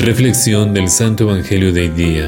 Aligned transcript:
Reflexión 0.00 0.72
del 0.72 0.88
Santo 0.88 1.24
Evangelio 1.24 1.74
de 1.74 1.90
día. 1.90 2.26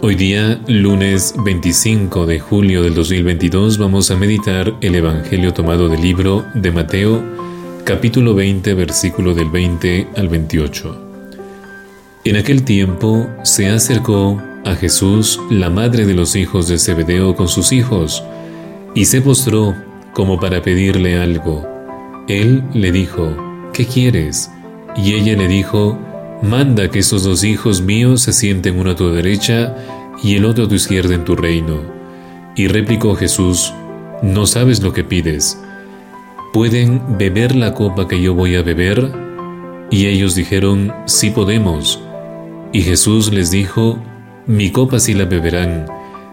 Hoy 0.00 0.14
día, 0.14 0.60
lunes 0.68 1.34
25 1.44 2.24
de 2.24 2.38
julio 2.38 2.84
del 2.84 2.94
2022, 2.94 3.78
vamos 3.78 4.12
a 4.12 4.16
meditar 4.16 4.76
el 4.80 4.94
Evangelio 4.94 5.52
tomado 5.52 5.88
del 5.88 6.02
libro 6.02 6.44
de 6.54 6.70
Mateo, 6.70 7.20
capítulo 7.82 8.36
20, 8.36 8.74
versículo 8.74 9.34
del 9.34 9.50
20 9.50 10.06
al 10.16 10.28
28. 10.28 11.08
En 12.26 12.36
aquel 12.36 12.62
tiempo 12.62 13.28
se 13.42 13.68
acercó 13.70 14.40
a 14.64 14.76
Jesús 14.76 15.40
la 15.50 15.68
madre 15.68 16.06
de 16.06 16.14
los 16.14 16.36
hijos 16.36 16.68
de 16.68 16.78
Zebedeo 16.78 17.34
con 17.34 17.48
sus 17.48 17.72
hijos, 17.72 18.22
y 18.94 19.06
se 19.06 19.20
postró 19.20 19.74
como 20.14 20.38
para 20.38 20.62
pedirle 20.62 21.18
algo. 21.18 21.66
Él 22.28 22.62
le 22.72 22.92
dijo, 22.92 23.36
¿qué 23.72 23.84
quieres? 23.84 24.48
Y 24.96 25.14
ella 25.14 25.36
le 25.36 25.48
dijo, 25.48 25.98
Manda 26.42 26.90
que 26.90 27.00
esos 27.00 27.24
dos 27.24 27.44
hijos 27.44 27.82
míos 27.82 28.22
se 28.22 28.32
sienten 28.32 28.78
uno 28.78 28.92
a 28.92 28.96
tu 28.96 29.10
derecha 29.10 29.76
y 30.22 30.36
el 30.36 30.46
otro 30.46 30.64
a 30.64 30.68
tu 30.68 30.74
izquierda 30.74 31.14
en 31.14 31.24
tu 31.24 31.36
reino. 31.36 31.82
Y 32.56 32.66
replicó 32.66 33.14
Jesús, 33.14 33.74
No 34.22 34.46
sabes 34.46 34.82
lo 34.82 34.94
que 34.94 35.04
pides. 35.04 35.60
¿Pueden 36.54 37.18
beber 37.18 37.54
la 37.54 37.74
copa 37.74 38.08
que 38.08 38.22
yo 38.22 38.34
voy 38.34 38.56
a 38.56 38.62
beber? 38.62 39.12
Y 39.90 40.06
ellos 40.06 40.34
dijeron, 40.34 40.92
Sí 41.04 41.28
podemos. 41.30 42.00
Y 42.72 42.82
Jesús 42.82 43.30
les 43.32 43.50
dijo, 43.50 44.02
Mi 44.46 44.70
copa 44.70 44.98
sí 44.98 45.12
la 45.12 45.26
beberán, 45.26 45.86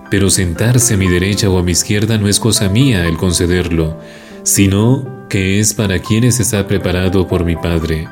pero 0.10 0.30
sentarse 0.30 0.94
a 0.94 0.98
mi 0.98 1.08
derecha 1.08 1.50
o 1.50 1.60
a 1.60 1.64
mi 1.64 1.74
izquierda 1.74 2.18
no 2.18 2.30
es 2.30 2.40
cosa 2.40 2.70
mía 2.70 3.06
el 3.08 3.18
concederlo, 3.18 4.00
sino 4.44 5.28
que 5.28 5.60
es 5.60 5.74
para 5.74 6.00
quienes 6.00 6.40
está 6.40 6.66
preparado 6.66 7.28
por 7.28 7.44
mi 7.44 7.58
Padre. 7.58 8.08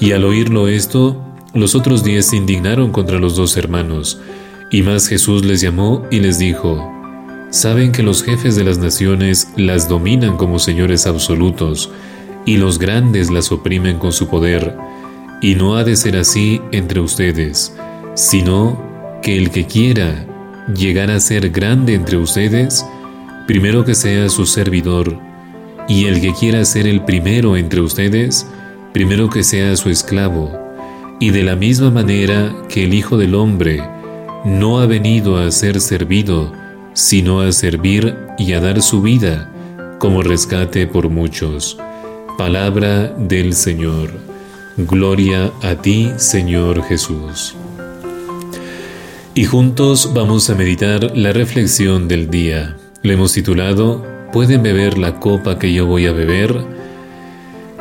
Y 0.00 0.12
al 0.12 0.24
oírlo 0.24 0.66
esto, 0.66 1.22
los 1.52 1.74
otros 1.74 2.04
diez 2.04 2.26
se 2.26 2.36
indignaron 2.36 2.92
contra 2.92 3.18
los 3.18 3.34
dos 3.34 3.56
hermanos, 3.56 4.20
y 4.70 4.82
más 4.82 5.08
Jesús 5.08 5.44
les 5.44 5.60
llamó 5.60 6.06
y 6.10 6.20
les 6.20 6.38
dijo, 6.38 6.88
Saben 7.50 7.90
que 7.90 8.04
los 8.04 8.22
jefes 8.22 8.54
de 8.54 8.62
las 8.62 8.78
naciones 8.78 9.48
las 9.56 9.88
dominan 9.88 10.36
como 10.36 10.60
señores 10.60 11.06
absolutos, 11.06 11.90
y 12.46 12.56
los 12.56 12.78
grandes 12.78 13.30
las 13.30 13.50
oprimen 13.50 13.98
con 13.98 14.12
su 14.12 14.28
poder, 14.28 14.76
y 15.42 15.56
no 15.56 15.76
ha 15.76 15.82
de 15.82 15.96
ser 15.96 16.16
así 16.16 16.60
entre 16.70 17.00
ustedes, 17.00 17.74
sino 18.14 18.80
que 19.22 19.36
el 19.36 19.50
que 19.50 19.66
quiera 19.66 20.26
llegar 20.74 21.10
a 21.10 21.18
ser 21.18 21.50
grande 21.50 21.94
entre 21.94 22.16
ustedes, 22.16 22.86
primero 23.48 23.84
que 23.84 23.96
sea 23.96 24.28
su 24.28 24.46
servidor, 24.46 25.18
y 25.88 26.04
el 26.04 26.20
que 26.20 26.32
quiera 26.32 26.64
ser 26.64 26.86
el 26.86 27.04
primero 27.04 27.56
entre 27.56 27.80
ustedes, 27.80 28.46
primero 28.92 29.28
que 29.28 29.42
sea 29.42 29.74
su 29.74 29.90
esclavo, 29.90 30.69
y 31.20 31.30
de 31.30 31.42
la 31.42 31.54
misma 31.54 31.90
manera 31.90 32.52
que 32.68 32.84
el 32.84 32.94
Hijo 32.94 33.18
del 33.18 33.34
Hombre 33.34 33.82
no 34.44 34.80
ha 34.80 34.86
venido 34.86 35.36
a 35.36 35.50
ser 35.50 35.80
servido, 35.80 36.50
sino 36.94 37.42
a 37.42 37.52
servir 37.52 38.16
y 38.38 38.54
a 38.54 38.60
dar 38.60 38.80
su 38.80 39.02
vida 39.02 39.52
como 39.98 40.22
rescate 40.22 40.86
por 40.86 41.10
muchos. 41.10 41.76
Palabra 42.38 43.08
del 43.18 43.52
Señor. 43.52 44.10
Gloria 44.78 45.52
a 45.62 45.74
ti, 45.74 46.10
Señor 46.16 46.82
Jesús. 46.84 47.54
Y 49.34 49.44
juntos 49.44 50.12
vamos 50.14 50.48
a 50.48 50.54
meditar 50.54 51.14
la 51.14 51.34
reflexión 51.34 52.08
del 52.08 52.30
día. 52.30 52.76
Le 53.02 53.12
hemos 53.12 53.34
titulado 53.34 54.06
¿Pueden 54.32 54.62
beber 54.62 54.96
la 54.96 55.20
copa 55.20 55.58
que 55.58 55.72
yo 55.72 55.84
voy 55.84 56.06
a 56.06 56.12
beber? 56.12 56.79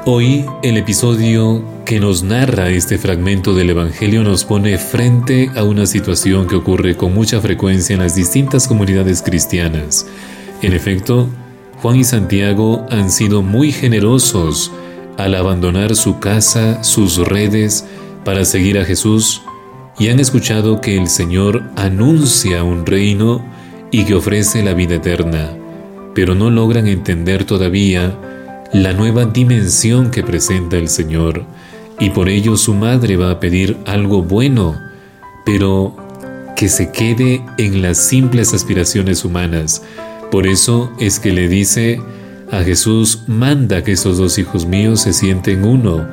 Hoy 0.05 0.45
el 0.63 0.77
episodio 0.77 1.61
que 1.85 1.99
nos 1.99 2.23
narra 2.23 2.69
este 2.69 2.97
fragmento 2.97 3.53
del 3.53 3.71
Evangelio 3.71 4.23
nos 4.23 4.45
pone 4.45 4.77
frente 4.77 5.51
a 5.57 5.65
una 5.65 5.85
situación 5.85 6.47
que 6.47 6.55
ocurre 6.55 6.95
con 6.95 7.13
mucha 7.13 7.41
frecuencia 7.41 7.95
en 7.95 7.99
las 7.99 8.15
distintas 8.15 8.65
comunidades 8.65 9.21
cristianas. 9.21 10.07
En 10.61 10.71
efecto, 10.71 11.27
Juan 11.81 11.97
y 11.97 12.05
Santiago 12.05 12.85
han 12.89 13.11
sido 13.11 13.41
muy 13.41 13.73
generosos 13.73 14.71
al 15.17 15.35
abandonar 15.35 15.93
su 15.97 16.19
casa, 16.19 16.81
sus 16.81 17.17
redes, 17.17 17.85
para 18.23 18.45
seguir 18.45 18.79
a 18.79 18.85
Jesús, 18.85 19.41
y 19.99 20.07
han 20.07 20.21
escuchado 20.21 20.79
que 20.79 20.97
el 20.97 21.09
Señor 21.09 21.61
anuncia 21.75 22.63
un 22.63 22.85
reino 22.85 23.45
y 23.91 24.05
que 24.05 24.15
ofrece 24.15 24.63
la 24.63 24.73
vida 24.73 24.95
eterna, 24.95 25.51
pero 26.15 26.35
no 26.35 26.49
logran 26.49 26.87
entender 26.87 27.43
todavía 27.43 28.17
la 28.73 28.93
nueva 28.93 29.25
dimensión 29.25 30.11
que 30.11 30.23
presenta 30.23 30.77
el 30.77 30.89
Señor, 30.89 31.43
y 31.99 32.11
por 32.11 32.29
ello 32.29 32.55
su 32.55 32.73
madre 32.73 33.17
va 33.17 33.31
a 33.31 33.39
pedir 33.39 33.77
algo 33.85 34.21
bueno, 34.21 34.75
pero 35.45 35.95
que 36.55 36.69
se 36.69 36.91
quede 36.91 37.41
en 37.57 37.81
las 37.81 37.97
simples 37.97 38.53
aspiraciones 38.53 39.25
humanas. 39.25 39.81
Por 40.31 40.45
eso 40.45 40.91
es 40.99 41.19
que 41.19 41.31
le 41.31 41.47
dice 41.47 42.01
a 42.51 42.63
Jesús, 42.63 43.23
manda 43.27 43.83
que 43.83 43.93
esos 43.93 44.17
dos 44.17 44.37
hijos 44.37 44.65
míos 44.65 45.01
se 45.01 45.13
sienten 45.13 45.63
uno, 45.63 46.07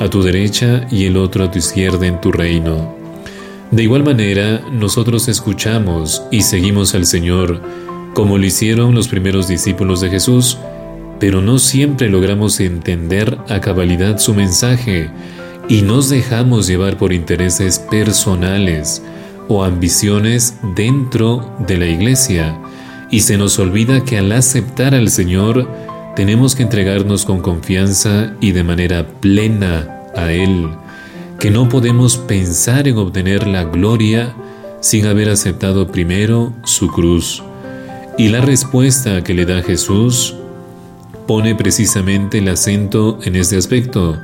a 0.00 0.08
tu 0.08 0.22
derecha 0.22 0.86
y 0.90 1.04
el 1.04 1.16
otro 1.16 1.44
a 1.44 1.50
tu 1.50 1.58
izquierda 1.58 2.06
en 2.06 2.20
tu 2.20 2.32
reino. 2.32 2.96
De 3.70 3.82
igual 3.84 4.02
manera, 4.02 4.62
nosotros 4.72 5.28
escuchamos 5.28 6.22
y 6.30 6.42
seguimos 6.42 6.94
al 6.94 7.06
Señor, 7.06 7.60
como 8.14 8.38
lo 8.38 8.46
hicieron 8.46 8.94
los 8.94 9.06
primeros 9.06 9.46
discípulos 9.46 10.00
de 10.00 10.10
Jesús, 10.10 10.58
pero 11.20 11.42
no 11.42 11.58
siempre 11.58 12.08
logramos 12.08 12.58
entender 12.58 13.38
a 13.48 13.60
cabalidad 13.60 14.18
su 14.18 14.34
mensaje 14.34 15.10
y 15.68 15.82
nos 15.82 16.08
dejamos 16.08 16.66
llevar 16.66 16.96
por 16.96 17.12
intereses 17.12 17.78
personales 17.78 19.02
o 19.46 19.62
ambiciones 19.62 20.56
dentro 20.74 21.54
de 21.68 21.76
la 21.76 21.86
iglesia 21.86 22.58
y 23.10 23.20
se 23.20 23.36
nos 23.36 23.58
olvida 23.58 24.04
que 24.04 24.18
al 24.18 24.32
aceptar 24.32 24.94
al 24.94 25.10
Señor 25.10 25.68
tenemos 26.16 26.56
que 26.56 26.62
entregarnos 26.62 27.24
con 27.24 27.40
confianza 27.40 28.34
y 28.40 28.52
de 28.52 28.64
manera 28.64 29.06
plena 29.20 30.00
a 30.16 30.32
Él, 30.32 30.70
que 31.38 31.50
no 31.50 31.68
podemos 31.68 32.16
pensar 32.16 32.88
en 32.88 32.96
obtener 32.96 33.46
la 33.46 33.64
gloria 33.64 34.34
sin 34.80 35.06
haber 35.06 35.28
aceptado 35.28 35.92
primero 35.92 36.52
su 36.64 36.88
cruz. 36.88 37.42
Y 38.16 38.28
la 38.28 38.40
respuesta 38.40 39.22
que 39.22 39.34
le 39.34 39.46
da 39.46 39.62
Jesús 39.62 40.36
pone 41.30 41.54
precisamente 41.54 42.38
el 42.38 42.48
acento 42.48 43.20
en 43.22 43.36
este 43.36 43.56
aspecto. 43.56 44.18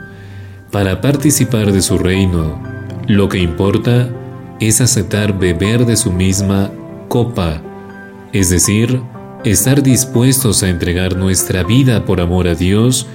Para 0.73 1.01
participar 1.01 1.71
de 1.71 1.81
su 1.81 1.99
reino, 1.99 2.61
lo 3.07 3.29
que 3.29 3.39
importa 3.39 4.11
es 4.59 4.81
aceptar 4.81 5.39
beber 5.39 5.87
de 5.87 5.97
su 5.97 6.11
misma 6.11 6.69
copa, 7.07 7.63
es 8.33 8.51
decir, 8.51 9.01
estar 9.45 9.85
dispuestos 9.85 10.65
a 10.65 10.69
entregar 10.69 11.15
nuestra 11.15 11.63
vida 11.63 12.05
por 12.05 12.21
amor 12.21 12.49
a 12.49 12.57
Dios 12.57 13.07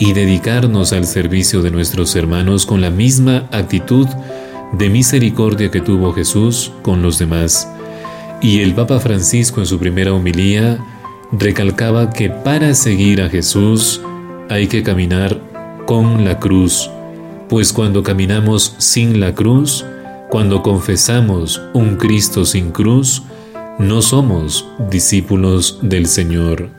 y 0.00 0.12
dedicarnos 0.12 0.92
al 0.92 1.06
servicio 1.06 1.62
de 1.62 1.70
nuestros 1.70 2.16
hermanos 2.16 2.66
con 2.66 2.80
la 2.80 2.90
misma 2.90 3.48
actitud 3.52 4.08
de 4.72 4.90
misericordia 4.90 5.70
que 5.70 5.80
tuvo 5.80 6.12
Jesús 6.12 6.72
con 6.82 7.00
los 7.00 7.20
demás. 7.20 7.68
Y 8.42 8.62
el 8.62 8.74
Papa 8.74 8.98
Francisco 8.98 9.60
en 9.60 9.66
su 9.66 9.78
primera 9.78 10.12
homilía 10.12 10.80
recalcaba 11.38 12.10
que 12.10 12.30
para 12.30 12.74
seguir 12.74 13.20
a 13.22 13.28
Jesús 13.28 14.00
hay 14.48 14.68
que 14.68 14.82
caminar 14.82 15.40
con 15.86 16.24
la 16.24 16.38
cruz, 16.38 16.90
pues 17.48 17.72
cuando 17.72 18.02
caminamos 18.02 18.74
sin 18.78 19.20
la 19.20 19.34
cruz, 19.34 19.84
cuando 20.30 20.62
confesamos 20.62 21.60
un 21.72 21.96
Cristo 21.96 22.44
sin 22.44 22.70
cruz, 22.70 23.22
no 23.78 24.02
somos 24.02 24.66
discípulos 24.90 25.78
del 25.82 26.06
Señor. 26.06 26.70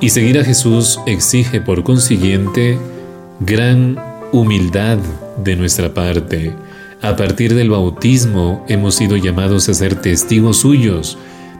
Y 0.00 0.10
seguir 0.10 0.38
a 0.38 0.44
Jesús 0.44 1.00
exige 1.06 1.60
por 1.60 1.82
consiguiente 1.82 2.78
gran 3.40 3.96
humildad 4.32 4.98
de 5.42 5.56
nuestra 5.56 5.94
parte. 5.94 6.54
A 7.00 7.16
partir 7.16 7.54
del 7.54 7.70
bautismo 7.70 8.64
hemos 8.68 8.96
sido 8.96 9.16
llamados 9.16 9.68
a 9.68 9.74
ser 9.74 9.94
testigos 9.94 10.58
suyos, 10.58 11.16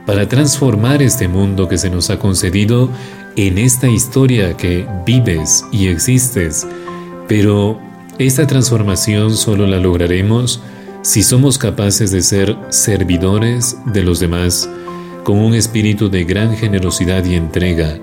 para 0.09 0.27
transformar 0.27 1.03
este 1.03 1.27
mundo 1.27 1.69
que 1.69 1.77
se 1.77 1.91
nos 1.91 2.09
ha 2.09 2.17
concedido 2.17 2.89
en 3.35 3.59
esta 3.59 3.87
historia 3.87 4.57
que 4.57 4.87
vives 5.05 5.63
y 5.71 5.85
existes. 5.85 6.65
Pero 7.27 7.79
esta 8.17 8.47
transformación 8.47 9.37
solo 9.37 9.67
la 9.67 9.77
lograremos 9.77 10.63
si 11.03 11.21
somos 11.21 11.59
capaces 11.59 12.09
de 12.09 12.23
ser 12.23 12.57
servidores 12.69 13.77
de 13.85 14.01
los 14.01 14.19
demás, 14.19 14.67
con 15.23 15.37
un 15.37 15.53
espíritu 15.53 16.09
de 16.09 16.23
gran 16.23 16.57
generosidad 16.57 17.23
y 17.25 17.35
entrega, 17.35 17.99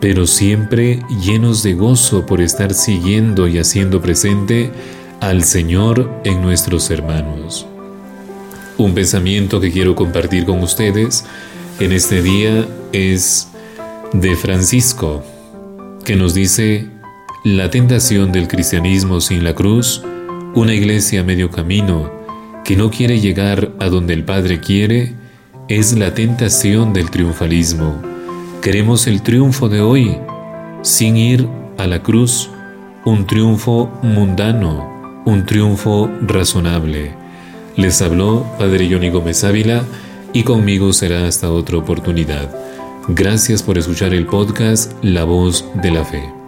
pero 0.00 0.28
siempre 0.28 1.00
llenos 1.20 1.64
de 1.64 1.74
gozo 1.74 2.26
por 2.26 2.40
estar 2.40 2.74
siguiendo 2.74 3.48
y 3.48 3.58
haciendo 3.58 4.00
presente 4.00 4.70
al 5.18 5.42
Señor 5.42 6.12
en 6.22 6.42
nuestros 6.42 6.92
hermanos. 6.92 7.66
Un 8.80 8.94
pensamiento 8.94 9.60
que 9.60 9.70
quiero 9.70 9.94
compartir 9.94 10.46
con 10.46 10.62
ustedes 10.62 11.26
en 11.80 11.92
este 11.92 12.22
día 12.22 12.66
es 12.92 13.48
de 14.14 14.34
Francisco, 14.36 15.22
que 16.02 16.16
nos 16.16 16.32
dice, 16.32 16.86
la 17.44 17.68
tentación 17.68 18.32
del 18.32 18.48
cristianismo 18.48 19.20
sin 19.20 19.44
la 19.44 19.54
cruz 19.54 20.02
Una 20.54 20.72
iglesia 20.72 21.20
a 21.20 21.24
medio 21.24 21.50
camino 21.50 22.10
que 22.64 22.74
no 22.74 22.90
quiere 22.90 23.20
llegar 23.20 23.70
a 23.80 23.90
donde 23.90 24.14
el 24.14 24.24
Padre 24.24 24.60
quiere 24.60 25.12
es 25.68 25.92
la 25.92 26.14
tentación 26.14 26.94
del 26.94 27.10
triunfalismo. 27.10 28.00
Queremos 28.62 29.06
el 29.06 29.20
triunfo 29.20 29.68
de 29.68 29.82
hoy 29.82 30.16
sin 30.80 31.18
ir 31.18 31.46
a 31.76 31.86
la 31.86 32.02
cruz, 32.02 32.48
un 33.04 33.26
triunfo 33.26 33.90
mundano, 34.02 35.22
un 35.26 35.44
triunfo 35.44 36.10
razonable. 36.22 37.20
Les 37.76 38.02
habló 38.02 38.46
Padre 38.58 38.88
Johnny 38.90 39.10
Gómez 39.10 39.44
Ávila 39.44 39.84
y 40.32 40.42
conmigo 40.42 40.92
será 40.92 41.26
hasta 41.26 41.50
otra 41.50 41.78
oportunidad. 41.78 42.50
Gracias 43.08 43.62
por 43.62 43.78
escuchar 43.78 44.14
el 44.14 44.26
podcast 44.26 44.92
La 45.02 45.24
Voz 45.24 45.64
de 45.82 45.90
la 45.90 46.04
Fe. 46.04 46.39